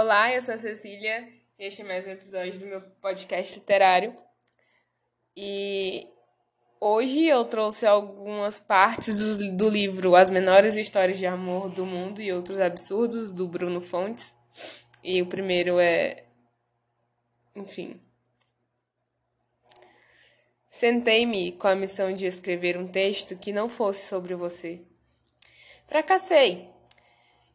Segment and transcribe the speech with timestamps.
[0.00, 1.28] Olá, eu sou a Cecília
[1.58, 4.16] este é mais um episódio do meu podcast literário.
[5.36, 6.06] E
[6.80, 12.22] hoje eu trouxe algumas partes do, do livro As Menores Histórias de Amor do Mundo
[12.22, 14.38] e Outros Absurdos, do Bruno Fontes.
[15.02, 16.26] E o primeiro é.
[17.56, 18.00] Enfim.
[20.70, 24.80] Sentei-me com a missão de escrever um texto que não fosse sobre você.
[25.88, 26.70] Fracassei.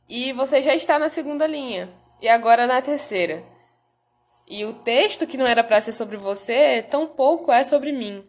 [0.09, 3.43] E você já está na segunda linha e agora na terceira.
[4.47, 8.25] E o texto que não era para ser sobre você, tão pouco é sobre mim.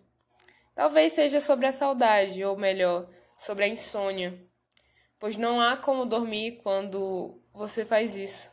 [0.74, 4.36] Talvez seja sobre a saudade, ou melhor, sobre a insônia.
[5.20, 8.50] Pois não há como dormir quando você faz isso.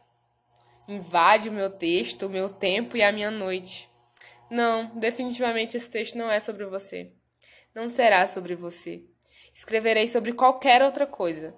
[0.88, 3.90] Invade o meu texto, o meu tempo e a minha noite.
[4.48, 7.14] Não, definitivamente esse texto não é sobre você.
[7.74, 9.04] Não será sobre você.
[9.56, 11.56] Escreverei sobre qualquer outra coisa.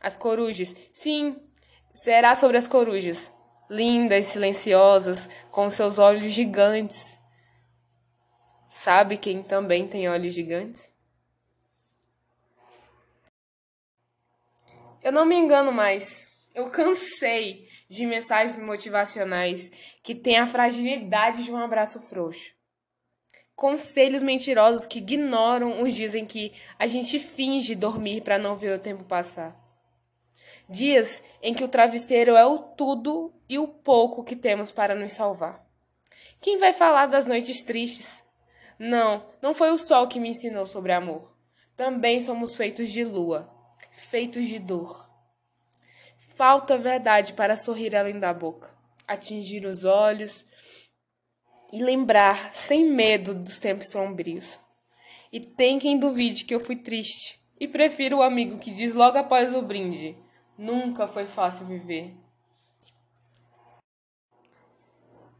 [0.00, 1.46] As corujas, sim,
[1.96, 3.32] Será sobre as corujas,
[3.68, 7.18] lindas, silenciosas, com seus olhos gigantes.
[8.68, 10.94] Sabe quem também tem olhos gigantes?
[15.02, 16.48] Eu não me engano mais.
[16.54, 19.70] Eu cansei de mensagens motivacionais
[20.02, 22.54] que têm a fragilidade de um abraço frouxo.
[23.54, 28.74] Conselhos mentirosos que ignoram os dias em que a gente finge dormir para não ver
[28.74, 29.65] o tempo passar.
[30.68, 35.12] Dias em que o travesseiro é o tudo e o pouco que temos para nos
[35.12, 35.64] salvar.
[36.40, 38.24] Quem vai falar das noites tristes?
[38.78, 41.34] Não, não foi o sol que me ensinou sobre amor.
[41.76, 43.50] Também somos feitos de lua,
[43.92, 45.10] feitos de dor.
[46.36, 48.74] Falta verdade para sorrir além da boca,
[49.06, 50.44] atingir os olhos
[51.72, 54.58] e lembrar sem medo dos tempos sombrios.
[55.32, 59.18] E tem quem duvide que eu fui triste, e prefiro o amigo que diz logo
[59.18, 60.16] após o brinde:
[60.58, 62.14] Nunca foi fácil viver.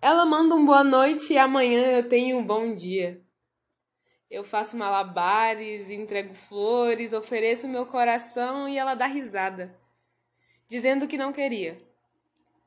[0.03, 3.25] Ela manda um boa noite e amanhã eu tenho um bom dia.
[4.31, 9.75] Eu faço malabares, entrego flores, ofereço meu coração e ela dá risada,
[10.69, 11.81] dizendo que não queria.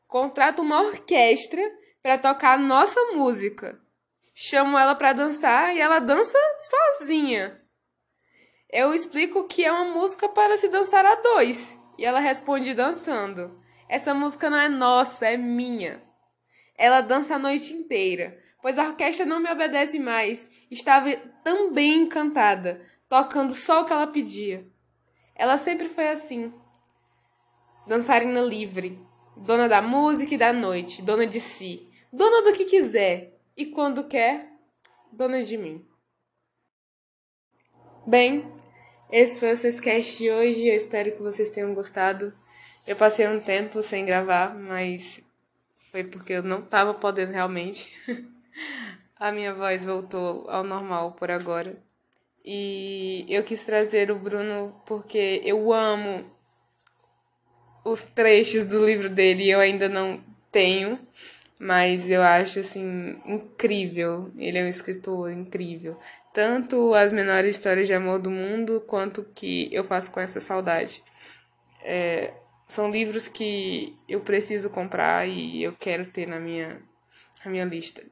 [0.07, 1.61] Contrato uma orquestra
[2.01, 3.79] para tocar nossa música.
[4.33, 7.61] Chamo ela para dançar e ela dança sozinha.
[8.71, 13.59] Eu explico que é uma música para se dançar a dois e ela responde dançando:
[13.89, 16.01] Essa música não é nossa, é minha.
[16.77, 20.49] Ela dança a noite inteira, pois a orquestra não me obedece mais.
[20.71, 24.65] Estava também encantada, tocando só o que ela pedia.
[25.35, 26.53] Ela sempre foi assim.
[27.85, 28.97] Dançarina livre,
[29.35, 34.07] dona da música e da noite, dona de si, dona do que quiser e quando
[34.07, 34.53] quer,
[35.11, 35.85] dona de mim.
[38.07, 38.49] Bem,
[39.11, 40.67] esse foi o Sescast de hoje.
[40.67, 42.33] Eu espero que vocês tenham gostado.
[42.85, 45.21] Eu passei um tempo sem gravar, mas
[45.91, 47.91] foi porque eu não estava podendo realmente.
[49.19, 51.75] A minha voz voltou ao normal por agora.
[52.45, 56.25] E eu quis trazer o Bruno porque eu amo
[57.83, 60.99] os trechos do livro dele e eu ainda não tenho,
[61.57, 64.31] mas eu acho assim incrível.
[64.37, 65.99] Ele é um escritor incrível
[66.33, 71.03] tanto as menores histórias de amor do mundo quanto que eu faço com essa saudade.
[71.81, 72.33] É,
[72.67, 76.81] são livros que eu preciso comprar e eu quero ter na minha,
[77.43, 78.03] na minha lista.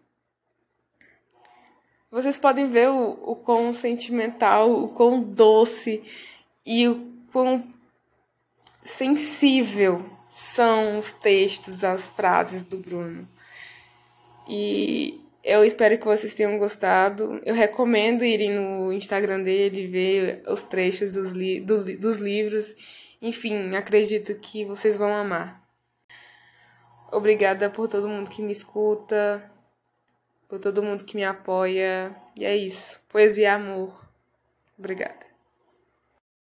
[2.10, 6.04] Vocês podem ver o, o quão sentimental, o quão doce
[6.66, 7.72] e o quão
[8.84, 13.28] sensível são os textos, as frases do Bruno.
[14.48, 17.41] E eu espero que vocês tenham gostado.
[17.46, 22.75] Eu recomendo irem no Instagram dele ver os trechos dos, li do, dos livros.
[23.22, 25.66] Enfim, acredito que vocês vão amar.
[27.13, 29.50] Obrigada por todo mundo que me escuta,
[30.50, 32.13] por todo mundo que me apoia.
[32.36, 33.00] E é isso.
[33.07, 34.06] Poesia e amor.
[34.78, 35.27] Obrigada.